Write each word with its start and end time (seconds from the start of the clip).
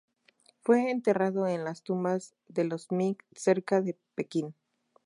Fue 0.63 0.89
enterrado 0.89 1.45
en 1.45 1.63
las 1.63 1.83
tumbas 1.83 2.33
de 2.47 2.63
los 2.63 2.91
Ming 2.91 3.17
cerca 3.35 3.81
de 3.81 3.99
Pekín. 4.15 4.55